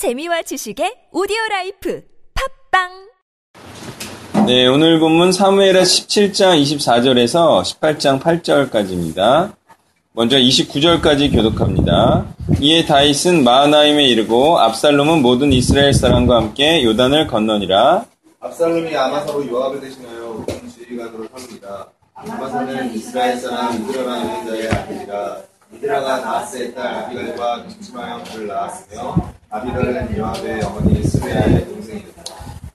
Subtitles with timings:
[0.00, 2.02] 재미와 지식의 오디오 라이프
[2.72, 9.52] 팟빵 네, 오늘 본문 사무엘하 17장 24절에서 18장 8절까지입니다.
[10.12, 12.34] 먼저 29절까지 교독합니다.
[12.62, 18.06] 이에 다윗은 마하나임에 이르고 압살롬은 모든 이스라엘 사람과 함께 요단을 건너니라.
[18.40, 21.88] 압살롬이 아마사로 요압을 대신하여 군 지휘관으로 삼으니라.
[22.14, 25.49] 아마사는 이스라엘 사람 이드라라 하는 자의 아들이라.
[25.74, 29.16] 이드라가 나하스의 딸 아비갈과 동침하여 그를 낳았으며
[29.50, 32.20] 아비갈은 요압의 어머니 스베아의 동생이었다.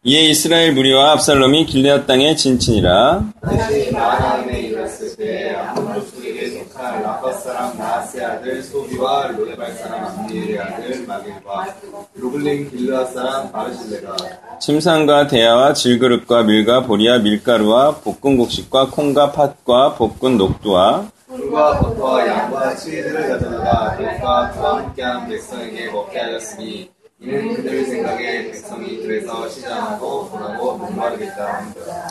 [0.04, 3.26] 이에 이스라엘 무리와 압살롬이 길레앗 땅에 진친이라.
[3.42, 10.60] 다시 마하나임에 이르렀을 때 아몬 족속에게 속한 라fat 사람 나하스의 아들 소비와 로데발 사람 암니엘의
[10.60, 11.76] 아들 마길과
[12.14, 14.16] 루블린 길르앗 사람 바르실레가
[14.60, 21.10] 침상과 대야와 질그릇과 밀과 보리와 밀가루와 볶은 곡식과 콩과 팥과 볶은 녹두와
[21.46, 26.90] 꿀과 버터와 양과 치즈를 가져다가 백과 그와 함께한 백성에게 먹게 하였으니
[27.22, 31.66] 이는 그들 생각에 백성이 그래서 시장하고 돈하고 목마르겠다.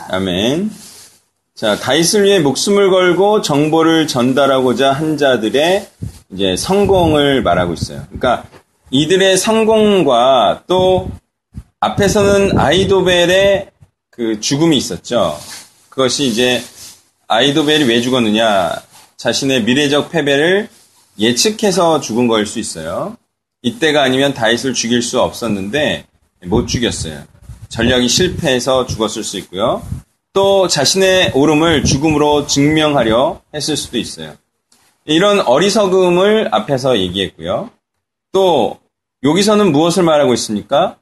[0.09, 0.71] 아멘.
[1.53, 5.87] 자, 다윗을 위해 목숨을 걸고 정보를 전달하고자 한 자들의
[6.31, 8.03] 이제 성공을 말하고 있어요.
[8.07, 8.45] 그러니까
[8.89, 11.09] 이들의 성공과 또
[11.79, 13.69] 앞에서는 아이도벨의
[14.09, 15.37] 그 죽음이 있었죠.
[15.89, 16.61] 그것이 이제
[17.27, 18.81] 아이도벨이 왜 죽었느냐?
[19.17, 20.69] 자신의 미래적 패배를
[21.17, 23.17] 예측해서 죽은 거일 수 있어요.
[23.61, 26.05] 이때가 아니면 다윗을 죽일 수 없었는데
[26.45, 27.23] 못 죽였어요.
[27.69, 29.81] 전략이 실패해서 죽었을 수 있고요.
[30.33, 34.35] 또 자신의 오름을 죽음으로 증명하려 했을 수도 있어요.
[35.05, 37.69] 이런 어리석음을 앞에서 얘기했고요.
[38.31, 38.79] 또
[39.23, 40.97] 여기서는 무엇을 말하고 있습니까?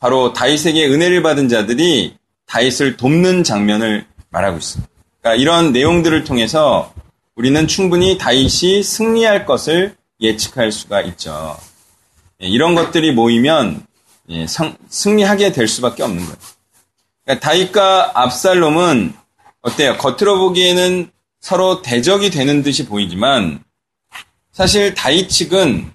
[0.00, 4.90] 바로 다윗에게 은혜를 받은 자들이 다윗을 돕는 장면을 말하고 있습니다.
[5.20, 6.92] 그러니까 이런 내용들을 통해서
[7.40, 11.56] 우리는 충분히 다윗이 승리할 것을 예측할 수가 있죠.
[12.42, 13.86] 예, 이런 것들이 모이면
[14.28, 16.36] 예, 성, 승리하게 될 수밖에 없는 거예요.
[17.24, 19.14] 그러니까 다윗과 압살롬은
[19.62, 19.96] 어때요?
[19.96, 23.64] 겉으로 보기에는 서로 대적이 되는 듯이 보이지만
[24.52, 25.90] 사실 다윗 측은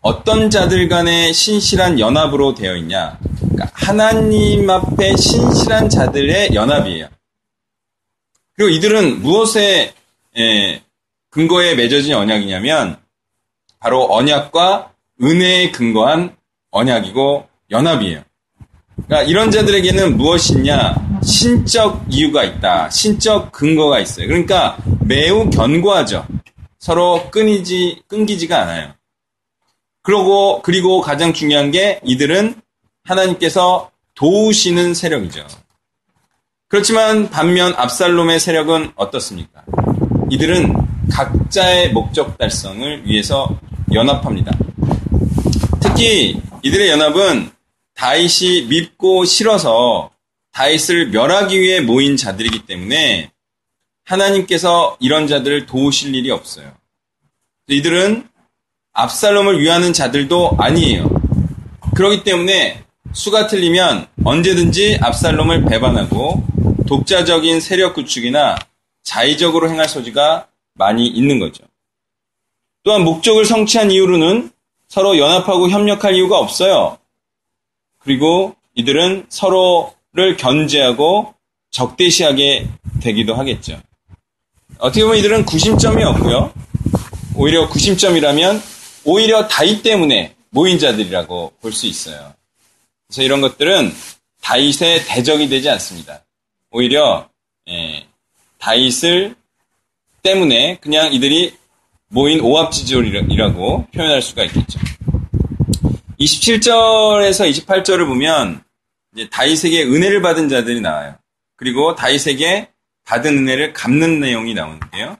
[0.00, 3.18] 어떤 자들 간의 신실한 연합으로 되어 있냐?
[3.38, 7.10] 그러니까 하나님 앞에 신실한 자들의 연합이에요.
[8.54, 9.92] 그리고 이들은 무엇에
[10.38, 10.82] 예,
[11.36, 12.96] 근거에 맺어진 언약이냐면
[13.78, 14.92] 바로 언약과
[15.22, 16.34] 은혜에 근거한
[16.70, 18.22] 언약이고 연합이에요.
[19.06, 21.20] 그러니까 이런 자들에게는 무엇이냐?
[21.22, 22.88] 신적 이유가 있다.
[22.88, 24.28] 신적 근거가 있어요.
[24.28, 26.26] 그러니까 매우 견고하죠.
[26.78, 28.94] 서로 끊이지, 끊기지가 않아요.
[30.02, 32.54] 그러고, 그리고 가장 중요한 게 이들은
[33.04, 35.46] 하나님께서 도우시는 세력이죠.
[36.68, 39.64] 그렇지만 반면 압살롬의 세력은 어떻습니까?
[40.30, 40.74] 이들은
[41.10, 43.58] 각자의 목적 달성을 위해서
[43.92, 44.56] 연합합니다.
[45.80, 47.50] 특히 이들의 연합은
[47.94, 50.10] 다윗이 밉고 싫어서
[50.52, 53.30] 다윗을 멸하기 위해 모인 자들이기 때문에
[54.04, 56.72] 하나님께서 이런 자들을 도우실 일이 없어요.
[57.68, 58.28] 이들은
[58.92, 61.10] 압살롬을 위하는 자들도 아니에요.
[61.94, 62.82] 그렇기 때문에
[63.12, 66.44] 수가 틀리면 언제든지 압살롬을 배반하고
[66.86, 68.56] 독자적인 세력 구축이나
[69.06, 71.64] 자의적으로 행할 소지가 많이 있는 거죠.
[72.82, 74.50] 또한 목적을 성취한 이후로는
[74.88, 76.98] 서로 연합하고 협력할 이유가 없어요.
[77.98, 81.34] 그리고 이들은 서로를 견제하고
[81.70, 82.68] 적대시하게
[83.00, 83.80] 되기도 하겠죠.
[84.78, 86.52] 어떻게 보면 이들은 구심점이 없고요.
[87.36, 88.62] 오히려 구심점이라면
[89.04, 92.34] 오히려 다윗 때문에 모인 자들이라고 볼 수 있어요.
[93.06, 93.92] 그래서 이런 것들은
[94.42, 96.24] 다윗의 대적이 되지 않습니다.
[96.70, 97.35] 오히려 예,
[98.66, 99.36] 다윗을
[100.24, 101.54] 때문에 그냥 이들이
[102.08, 104.80] 모인 오합지졸이라고 표현할 수가 있겠죠.
[106.18, 108.64] 27절에서 28절을 보면
[109.30, 111.14] 다윗에게 은혜를 받은 자들이 나와요.
[111.54, 112.70] 그리고 다윗에게
[113.04, 115.16] 받은 은혜를 갚는 내용이 나오는데요.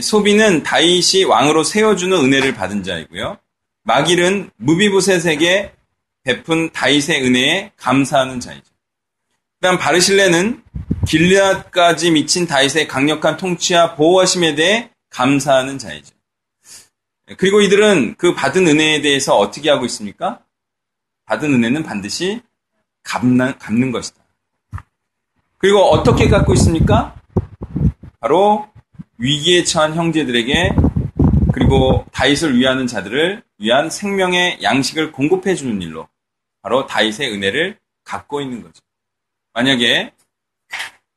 [0.00, 3.38] 소비는 다윗이 왕으로 세워주는 은혜를 받은 자이고요.
[3.84, 5.72] 마길은 무비보셋에게
[6.24, 8.69] 베푼 다윗의 은혜에 감사하는 자이죠.
[9.60, 10.62] 그다음 바르실레는
[11.06, 16.14] 길르앗까지 미친 다윗의 강력한 통치와 보호하심에 대해 감사하는 자이죠.
[17.36, 20.40] 그리고 이들은 그 받은 은혜에 대해서 어떻게 하고 있습니까?
[21.26, 22.40] 받은 은혜는 반드시
[23.02, 24.24] 갚는, 갚는 것이다.
[25.58, 27.14] 그리고 어떻게 갖고 있습니까?
[28.18, 28.66] 바로
[29.18, 30.74] 위기에 처한 형제들에게
[31.52, 36.08] 그리고 다윗을 위하는 자들을 위한 생명의 양식을 공급해 주는 일로
[36.62, 38.80] 바로 다윗의 은혜를 갖고 있는 거죠.
[39.60, 40.10] 만약에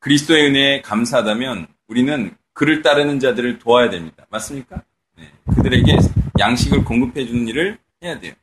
[0.00, 4.26] 그리스도의 은혜에 감사하다면 우리는 그를 따르는 자들을 도와야 됩니다.
[4.28, 4.82] 맞습니까?
[5.16, 5.96] 네, 그들에게
[6.38, 8.34] 양식을 공급해 주는 일을 해야 돼요.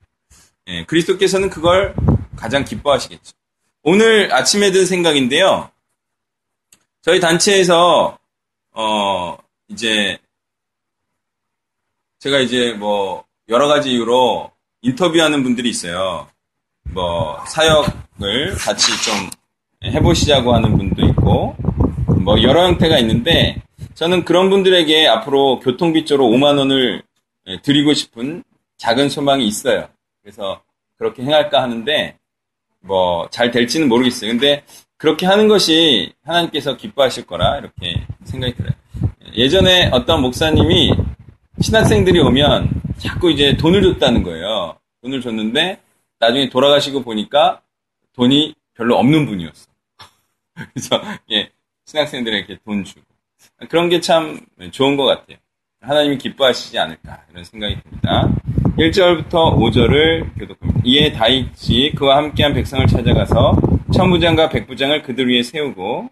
[0.68, 1.94] 예, 그리스도께서는 그걸
[2.36, 3.34] 가장 기뻐하시겠죠.
[3.84, 5.70] 오늘 아침에 든 생각인데요.
[7.04, 8.18] 저희 단체에서
[8.72, 9.38] 어
[9.68, 10.18] 이제
[12.18, 14.52] 제가 이제 뭐 여러 가지 이유로
[14.82, 16.28] 인터뷰하는 분들이 있어요.
[16.92, 19.41] 뭐 사역을 같이 좀
[19.84, 21.56] 해보시자고 하는 분도 있고
[22.24, 23.62] 뭐 여러 형태가 있는데
[23.96, 27.02] 저는 그런 분들에게 앞으로 교통비 쪽으로 5만 원을
[27.64, 28.44] 드리고 싶은
[28.78, 29.88] 작은 소망이 있어요.
[30.22, 30.62] 그래서
[30.98, 32.18] 그렇게 행할까 하는데
[32.82, 34.32] 뭐 잘 될지는 모르겠어요.
[34.32, 34.64] 근데
[34.98, 38.74] 그렇게 하는 것이 하나님께서 기뻐하실 거라 이렇게 생각이 들어요.
[39.36, 40.94] 예전에 어떤 목사님이
[41.60, 44.76] 신학생들이 오면 자꾸 이제 돈을 줬다는 거예요.
[45.02, 45.80] 돈을 줬는데
[46.20, 47.62] 나중에 돌아가시고 보니까
[48.14, 49.71] 돈이 별로 없는 분이었어.
[50.74, 51.50] 그래서 예,
[51.86, 53.02] 신학생들에게 돈 주고
[53.70, 54.40] 그런 게 참
[54.72, 55.38] 좋은 것 같아요.
[55.82, 58.30] 하나님이 기뻐하시지 않을까 이런 생각이 듭니다.
[58.78, 60.82] 1절부터 5절을 교독합니다.
[60.86, 63.58] 이에 다윗이 그와 함께한 백성을 찾아가서
[63.94, 66.10] 천부장과 백부장을 그들 위에 세우고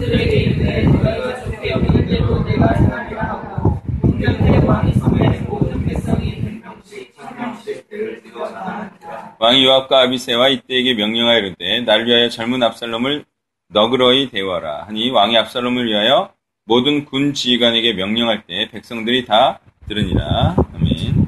[6.42, 12.30] 백 명씩 천 명씩 배를 들어 나가니라 왕이 요압과 아비세와 이때에게 명령하여 이르되 나를 위하여
[12.30, 13.26] 젊은 압살롬을
[13.70, 16.34] 너그러이 대워라 하니 왕이 압살롬을 위하여
[16.66, 21.28] 모든 군 지휘관에게 명령할 때 백성들이 다 들으니라 아멘.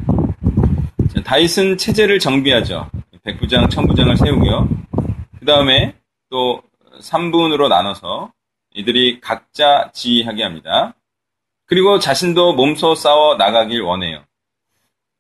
[1.14, 2.90] 자, 다윗은 체제를 정비하죠.
[3.24, 4.68] 백부장, 천부장을 세우고요.
[5.40, 5.94] 그 다음에
[6.32, 6.64] 또
[7.00, 8.32] 3분으로 나눠서
[8.74, 10.96] 이들이 각자 지휘하게 합니다.
[11.68, 14.24] 그리고 자신도 몸소 싸워 나가길 원해요.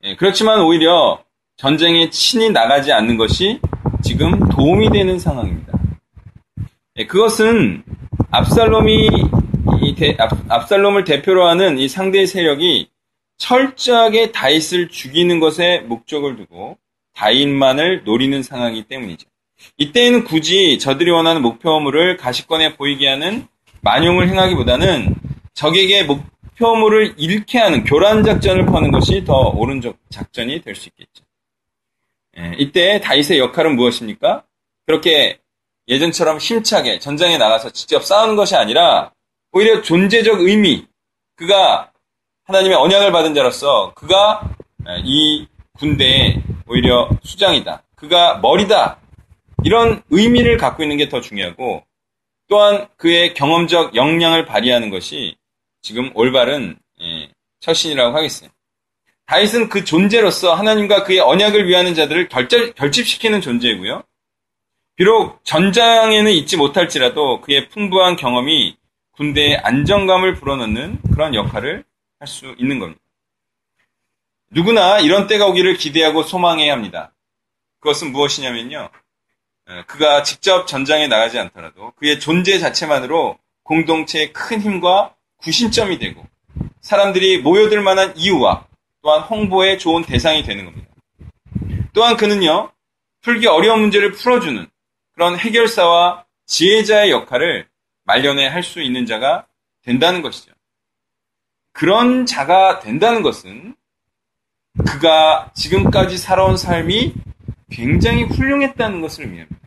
[0.03, 1.23] 예, 그렇지만 오히려
[1.57, 3.59] 전쟁에 친히 나가지 않는 것이
[4.03, 5.73] 지금 도움이 되는 상황입니다.
[6.97, 7.83] 예, 그것은
[8.31, 9.09] 압살롬이
[9.81, 12.89] 이 대- 압, 압살롬을 대표로 하는 이 상대 세력이
[13.37, 16.77] 철저하게 다윗을 죽이는 것에 목적을 두고
[17.15, 19.27] 다윗만을 노리는 상황이기 때문이죠.
[19.77, 23.47] 이때에는 굳이 저들이 원하는 목표물을 가시권에 보이게 하는
[23.81, 25.15] 만용을 행하기보다는
[25.55, 31.23] 적에게 목표물을 잃게 하는 교란 작전을 퍼는 것이 더 옳은 적- 작전이 될 수 있겠죠.
[32.37, 34.43] 예, 이때 다윗의 역할은 무엇입니까?
[34.85, 35.39] 그렇게
[35.87, 39.11] 예전처럼 힘차게 전장에 나가서 직접 싸우는 것이 아니라
[39.51, 40.85] 오히려 존재적 의미,
[41.35, 41.91] 그가
[42.45, 44.49] 하나님의 언약을 받은 자로서 그가
[45.03, 45.47] 이
[45.79, 47.83] 군대의 오히려 수장이다.
[47.95, 48.99] 그가 머리다.
[49.63, 51.83] 이런 의미를 갖고 있는 게 더 중요하고
[52.47, 55.35] 또한 그의 경험적 역량을 발휘하는 것이
[55.81, 57.29] 지금 올바른 예,
[57.59, 58.49] 처신이라고 하겠어요.
[59.27, 64.03] 다윗은 그 존재로서 하나님과 그의 언약을 위하는 자들을 결절, 결집시키는 존재이고요.
[64.95, 68.77] 비록 전장에는 있지 못할지라도 그의 풍부한 경험이
[69.11, 71.83] 군대의 안정감을 불어넣는 그런 역할을
[72.19, 72.99] 할 수 있는 겁니다.
[74.49, 77.13] 누구나 이런 때가 오기를 기대하고 소망해야 합니다.
[77.79, 78.89] 그것은 무엇이냐면요.
[79.69, 86.25] 에, 그가 직접 전장에 나가지 않더라도 그의 존재 자체만으로 공동체의 큰 힘과 구심점이 되고
[86.81, 88.65] 사람들이 모여들 만한 이유와
[89.07, 90.89] 또한 홍보의 좋은 대상이 되는 겁니다.
[91.93, 92.73] 또한 그는요,
[93.21, 94.67] 풀기 어려운 문제를 풀어주는
[95.13, 97.69] 그런 해결사와 지혜자의 역할을
[98.03, 99.47] 말년에 할 수 있는 자가
[99.83, 100.51] 된다는 것이죠.
[101.71, 103.77] 그런 자가 된다는 것은
[104.85, 107.13] 그가 지금까지 살아온 삶이
[107.71, 109.61] 굉장히 훌륭했다는 것을 의미합니다.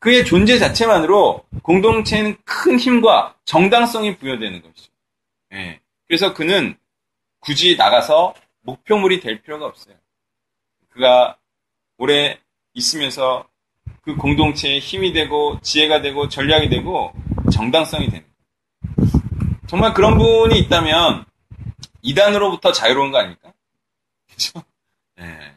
[0.00, 4.90] 그의 존재 자체만으로 공동체에는 큰 힘과 정당성이 부여되는 것이죠.
[5.52, 5.78] 예.
[6.08, 6.76] 그래서 그는
[7.38, 9.94] 굳이 나가서 목표물이 될 필요가 없어요.
[10.90, 11.38] 그가
[11.98, 12.38] 오래
[12.72, 13.48] 있으면서
[14.02, 17.12] 그 공동체에 힘이 되고 지혜가 되고 전략이 되고
[17.52, 18.34] 정당성이 됩니다.
[19.66, 21.24] 정말 그런 분이 있다면
[22.02, 23.52] 이단으로부터 자유로운 거 아닙니까?
[24.26, 24.62] 그렇죠?
[25.20, 25.54] 예.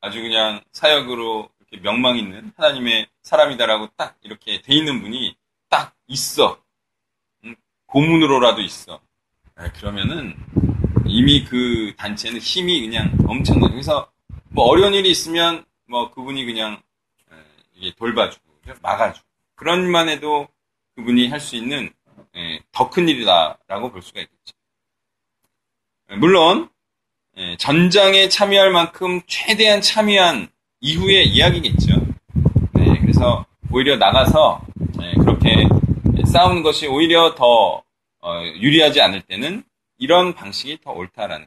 [0.00, 5.36] 아주 그냥 사역으로 이렇게 명망 있는 하나님의 사람이다라고 딱 이렇게 돼 있는 분이
[5.68, 6.60] 딱 있어.
[7.44, 7.54] 음,
[7.86, 9.00] 고문으로라도 있어.
[9.60, 10.36] 예, 그러면은
[11.12, 13.70] 이미 그 단체는 힘이 그냥 엄청나요.
[13.70, 14.10] 그래서
[14.48, 16.80] 뭐 어려운 일이 있으면 뭐 그분이 그냥
[17.30, 17.36] 예,
[17.74, 18.42] 이게 돌봐주고
[18.80, 20.48] 막아주고 그런 일만 해도
[20.96, 21.90] 그분이 할 수 있는
[22.72, 24.54] 더 큰 일이다라고 볼 수가 있겠죠.
[26.10, 26.70] 예, 물론
[27.36, 30.48] 예, 전장에 참여할 만큼 최대한 참여한
[30.80, 31.94] 이후의 이야기겠죠.
[32.72, 34.62] 네, 그래서 오히려 나가서
[35.02, 35.68] 예, 그렇게
[36.26, 37.82] 싸우는 것이 오히려 더
[38.22, 39.64] 어, 유리하지 않을 때는
[40.02, 41.46] 이런 방식이 더 옳다라는.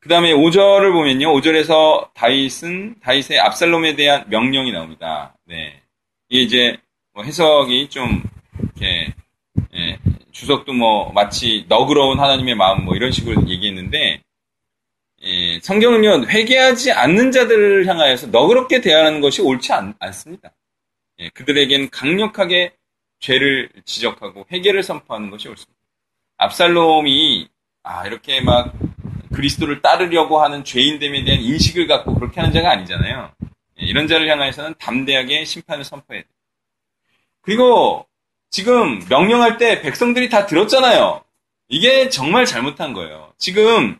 [0.00, 1.28] 그 다음에 5절을 보면요.
[1.38, 5.36] 5절에서 다윗은 다윗의 압살롬에 대한 명령이 나옵니다.
[5.44, 5.82] 네.
[6.30, 6.78] 이게 이제
[7.12, 8.22] 뭐 해석이 좀
[8.58, 9.12] 이렇게
[9.74, 9.98] 예,
[10.32, 14.22] 주석도 뭐 마치 너그러운 하나님의 마음 뭐 이런 식으로 얘기했는데
[15.22, 20.54] 예, 성경은요 회개하지 않는 자들을 향하여서 너그럽게 대하는 것이 옳지 않, 습니다
[21.18, 22.72] 예, 그들에겐 강력하게
[23.18, 25.79] 죄를 지적하고 회개를 선포하는 것이 옳습니다.
[26.40, 27.48] 압살롬이
[27.82, 28.72] 아 이렇게 막
[29.34, 33.30] 그리스도를 따르려고 하는 죄인됨에 대한 인식을 갖고 그렇게 하는 자가 아니잖아요.
[33.80, 36.30] 예, 이런 자를 향해서는 담대하게 심판을 선포해야 돼요.
[37.42, 38.06] 그리고
[38.50, 41.22] 지금 명령할 때 백성들이 다 들었잖아요.
[41.68, 43.32] 이게 정말 잘못한 거예요.
[43.38, 43.98] 지금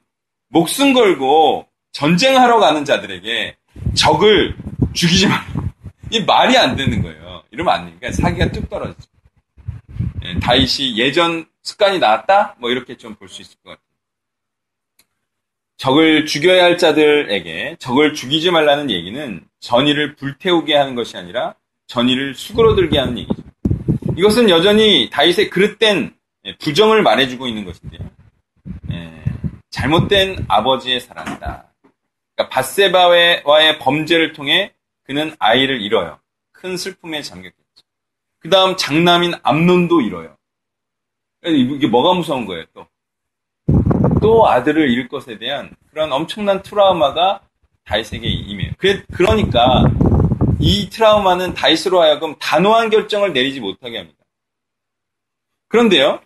[0.48, 3.56] 목숨 걸고 전쟁하러 가는 자들에게
[3.94, 4.56] 적을
[4.94, 5.62] 죽이지 말고
[6.10, 7.42] 이 말이 안 되는 거예요.
[7.50, 9.08] 이러면 안 되니까 사기가 뚝 떨어지죠.
[10.24, 12.56] 예, 다윗이 예전 습관이 나왔다?
[12.58, 13.84] 뭐 이렇게 좀 볼 수 있을 것 같아요.
[15.76, 21.54] 적을 죽여야 할 자들에게 적을 죽이지 말라는 얘기는 전의를 불태우게 하는 것이 아니라
[21.86, 23.42] 전의를 수그러들게 하는 얘기죠.
[24.16, 26.14] 이것은 여전히 다윗의 그릇된
[26.58, 28.00] 부정을 말해주고 있는 것인데요.
[28.92, 29.22] 예,
[29.70, 31.72] 잘못된 아버지의 사랑이다.
[32.34, 34.74] 그러니까 바세바와의 범죄를 통해
[35.04, 36.18] 그는 아이를 잃어요.
[36.52, 37.56] 큰 슬픔에 잠겼겠죠.
[38.38, 40.36] 그 다음 장남인 암론도 잃어요.
[41.44, 42.86] 이게 뭐가 무서운 거예요, 또.
[44.20, 47.40] 또 아들을 잃을 것에 대한 그런 엄청난 트라우마가
[47.84, 48.72] 다윗에게 임해요.
[49.12, 49.84] 그러니까
[50.60, 54.18] 이 트라우마는 다윗으로 하여금 단호한 결정을 내리지 못하게 합니다.
[55.68, 56.20] 그런데요,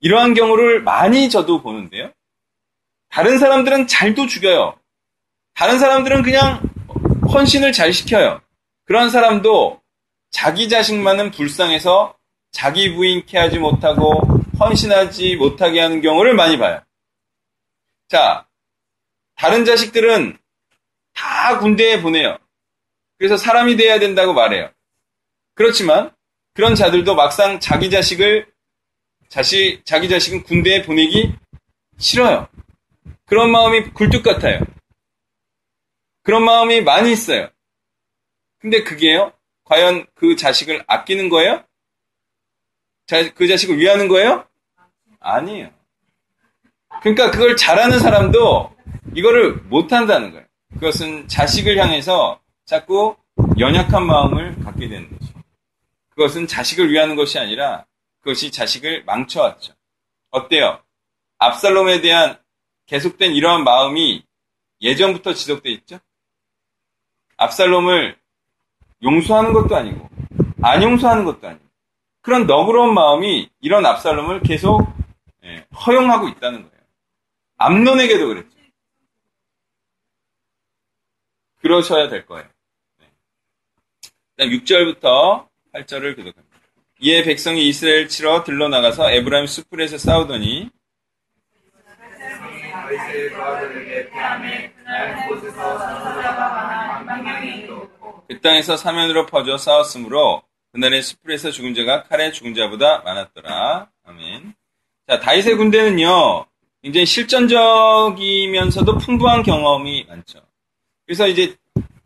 [0.00, 2.10] 이러한 경우를 많이 저도 보는데요.
[3.10, 4.74] 다른 사람들은 잘도 죽여요.
[5.54, 6.62] 다른 사람들은 그냥
[7.32, 8.40] 헌신을 잘 시켜요.
[8.84, 9.80] 그런 사람도
[10.30, 12.14] 자기 자식만은 불쌍해서
[12.50, 16.82] 자기 부인 케하지 못하고 헌신하지 못하게 하는 경우를 많이 봐요.
[18.08, 18.46] 자,
[19.34, 20.38] 다른 자식들은
[21.14, 22.38] 다 군대에 보내요.
[23.18, 24.70] 그래서 사람이 돼야 된다고 말해요.
[25.54, 26.14] 그렇지만
[26.52, 28.52] 그런 자들도 막상 자기 자식을
[29.28, 31.34] 자식 자기 자식은 군대에 보내기
[31.98, 32.48] 싫어요.
[33.26, 34.60] 그런 마음이 굴뚝 같아요.
[36.22, 37.50] 그런 마음이 많이 있어요.
[38.58, 39.32] 근데 그게요?
[39.64, 41.63] 과연 그 자식을 아끼는 거예요?
[43.06, 44.46] 자, 그 자식을 위하는 거예요?
[45.20, 45.70] 아니에요.
[47.02, 48.74] 그러니까 그걸 잘하는 사람도
[49.14, 50.46] 이거를 못한다는 거예요.
[50.74, 53.16] 그것은 자식을 향해서 자꾸
[53.58, 55.32] 연약한 마음을 갖게 되는 거죠.
[56.10, 57.84] 그것은 자식을 위하는 것이 아니라
[58.20, 59.74] 그것이 자식을 망쳐왔죠.
[60.30, 60.82] 어때요?
[61.38, 62.38] 압살롬에 대한
[62.86, 64.24] 계속된 이러한 마음이
[64.80, 65.98] 예전부터 지속돼 있죠?
[67.36, 68.16] 압살롬을
[69.02, 70.08] 용서하는 것도 아니고
[70.62, 71.63] 안 용서하는 것도 아니고
[72.24, 74.80] 그런 너그러운 마음이 이런 압살롬을 계속
[75.44, 76.84] 예, 허용하고 있다는 거예요.
[77.58, 78.48] 암론에게도 그랬죠.
[81.60, 82.48] 그러셔야 될 거예요.
[84.38, 84.48] 네.
[84.48, 86.58] 6절부터 8절을 교독합니다.
[87.00, 90.70] 이에 백성이 이스라엘 치러 들러 나가서 에브라임 수풀에서 싸우더니
[98.28, 100.42] 그 땅에서 사면으로 퍼져 싸웠으므로
[100.74, 103.88] 그날의 수풀에서 죽은 자가 칼에 죽은 자보다 많았더라.
[104.02, 104.54] 아멘.
[105.06, 106.46] 자, 다윗의 군대는요,
[106.82, 110.40] 굉장히 실전적이면서도 풍부한 경험이 많죠.
[111.06, 111.56] 그래서 이제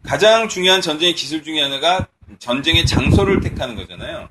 [0.02, 2.08] 가장 중요한 전쟁의 기술 중에 하나가
[2.38, 4.28] 전쟁의 장소를 택하는 거잖아요.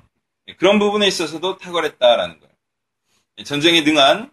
[0.56, 2.54] 그런 부분에 있어서도 탁월했다라는 거예요.
[3.44, 4.30] 전쟁에 능한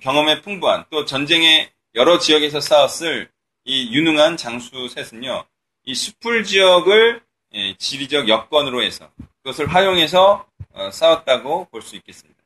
[0.00, 3.28] 경험에 풍부한 또 전쟁의 여러 지역에서 싸웠을
[3.64, 5.44] 이 유능한 장수 셋은요.
[5.84, 7.22] 이 수풀 지역을
[7.54, 9.10] 예, 지리적 여건으로 해서
[9.42, 12.38] 그것을 활용해서 어, 싸웠다고 볼 수 있겠습니다.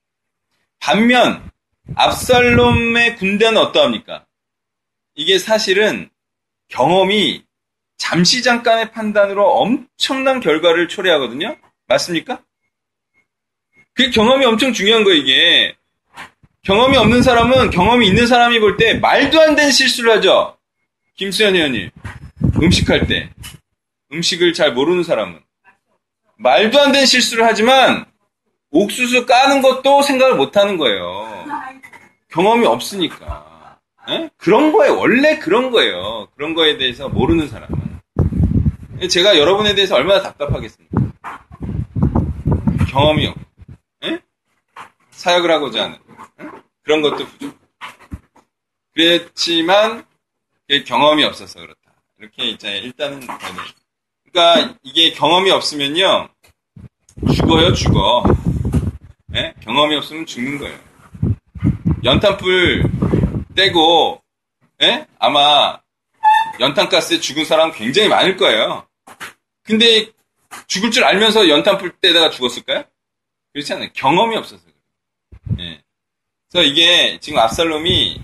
[0.79, 1.51] 반면
[1.95, 4.27] 압살롬의 군대는 어떠합니까?
[5.15, 6.11] 이게 사실은
[6.69, 7.45] 경험이
[7.99, 11.57] 잠시 잠깐의 판단으로 엄청난 결과를 초래하거든요.
[11.87, 12.43] 맞습니까?
[13.95, 15.77] 그 경험이 엄청 중요한 거예요, 이게.
[16.63, 20.57] 경험이 없는 사람은 경험이 있는 사람이 볼 때 말도 안 되는 실수를 하죠.
[21.17, 21.91] 김수현 의원님.
[22.63, 23.31] 음식할 때.
[24.13, 25.41] 음식을 잘 모르는 사람은.
[26.43, 28.05] 말도 안 되는 실수를 하지만
[28.71, 31.47] 옥수수 까는 것도 생각을 못 하는 거예요.
[32.29, 33.79] 경험이 없으니까.
[34.09, 34.29] 에?
[34.37, 36.29] 그런 거에 원래 그런 거예요.
[36.35, 38.01] 그런 거에 대해서 모르는 사람은.
[39.09, 41.13] 제가 여러분에 대해서 얼마나 답답하겠습니까?
[42.89, 43.41] 경험이 없고.
[44.05, 44.19] 에?
[45.11, 45.95] 사역을 하고자 하는.
[45.97, 46.45] 에?
[46.83, 47.57] 그런 것도 부족.
[48.95, 50.05] 그랬지만
[50.87, 51.79] 경험이 없어서 그렇다.
[52.19, 53.21] 이렇게 이제 일단은.
[54.33, 56.32] 그러니까 이게 경험이 없으면요
[57.35, 58.25] 죽어요 죽어.
[59.35, 59.55] 예?
[59.61, 60.79] 경험이 없으면 죽는 거예요.
[62.05, 62.91] 연탄불
[63.55, 64.21] 떼고
[64.83, 65.07] 예?
[65.19, 65.79] 아마
[66.61, 68.87] 연탄가스에 죽은 사람 굉장히 많을 거예요.
[69.63, 70.11] 근데
[70.67, 72.85] 죽을 줄 알면서 연탄불 떼다가 죽었을까요?
[73.53, 73.89] 그렇지 않아요.
[73.93, 75.71] 경험이 없어서 그래요.
[75.71, 75.83] 예.
[76.51, 78.23] 그래서 이게 지금 압살롬이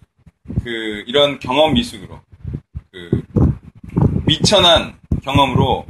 [0.64, 2.21] 그 이런 경험 미숙으로
[2.90, 3.23] 그
[4.26, 5.87] 미천한 경험으로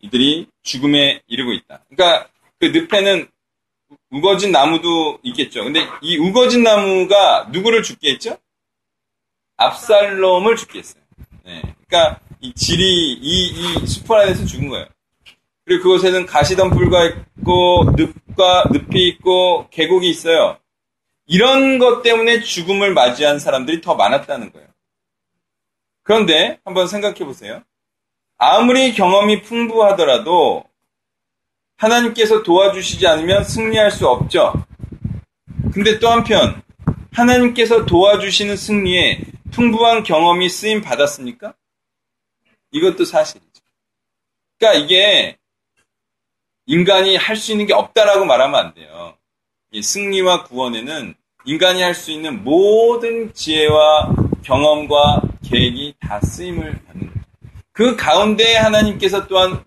[0.00, 1.84] 이들이 죽음에 이르고 있다.
[1.88, 3.28] 그러니까 그 늪에는
[4.10, 5.64] 우거진 나무도 있겠죠.
[5.64, 8.36] 근데 이 우거진 나무가 누구를 죽게 했죠?
[9.56, 11.02] 압살롬을 죽게 했어요.
[11.44, 11.62] 네.
[11.86, 14.86] 그러니까 이 질이 이, 이 숲을 안에서 죽은 거예요.
[15.64, 20.58] 그리고 그곳에는 가시덤불가 있고 늪과 늪이 있고 계곡이 있어요.
[21.26, 24.66] 이런 것 때문에 죽음을 맞이한 사람들이 더 많았다는 거예요.
[26.02, 27.62] 그런데 한번 생각해 보세요.
[28.42, 30.64] 아무리 경험이 풍부하더라도
[31.76, 34.54] 하나님께서 도와주시지 않으면 승리할 수 없죠.
[35.74, 36.62] 근데 또 한편
[37.12, 39.20] 하나님께서 도와주시는 승리에
[39.50, 41.52] 풍부한 경험이 쓰임 받았습니까?
[42.70, 43.60] 이것도 사실이죠.
[44.58, 45.36] 그러니까 이게
[46.64, 49.16] 인간이 할 수 있는 게 없다라고 말하면 안 돼요.
[49.82, 56.80] 승리와 구원에는 인간이 할 수 있는 모든 지혜와 경험과 계획이 다 쓰임을.
[57.80, 59.64] 그 가운데 하나님께서 또한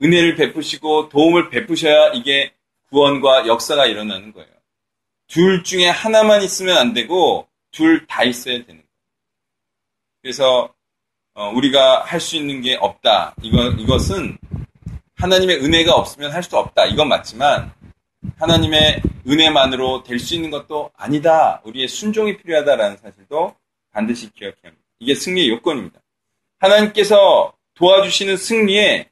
[0.00, 2.52] 은혜를 베푸시고 도움을 베푸셔야 이게
[2.90, 4.48] 구원과 역사가 일어나는 거예요.
[5.26, 8.84] 둘 중에 하나만 있으면 안 되고 둘 다 있어야 되는 거예요.
[10.22, 10.72] 그래서
[11.34, 13.34] 어, 우리가 할 수 있는 게 없다.
[13.42, 14.38] 이거, 이것은
[15.16, 16.84] 하나님의 은혜가 없으면 할 수 없다.
[16.86, 17.72] 이건 맞지만
[18.36, 21.60] 하나님의 은혜만으로 될 수 있는 것도 아니다.
[21.64, 23.56] 우리의 순종이 필요하다라는 사실도
[23.90, 24.84] 반드시 기억해야 합니다.
[25.00, 25.98] 이게 승리의 요건입니다.
[26.60, 29.10] 하나님께서 도와주시는 승리에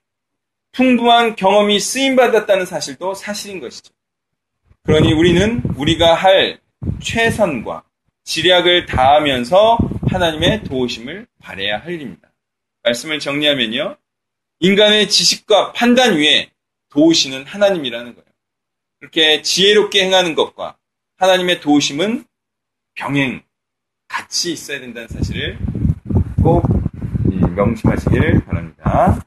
[0.73, 3.93] 풍부한 경험이 쓰임받았다는 사실도 사실인 것이죠.
[4.83, 6.61] 그러니 우리는 우리가 할
[7.01, 7.85] 최선과
[8.25, 12.33] 지략을 다하면서 하나님의 도우심을 바래야 할 일입니다.
[12.83, 13.97] 말씀을 정리하면요.
[14.61, 16.51] 인간의 지식과 판단 위에
[16.89, 18.27] 도우시는 하나님이라는 거예요.
[18.99, 20.77] 그렇게 지혜롭게 행하는 것과
[21.17, 22.25] 하나님의 도우심은
[22.95, 23.43] 병행,
[24.09, 25.74] 같이 있어야 된다는 사실을 꼭
[27.55, 29.19] 명심하시길 바랍니다.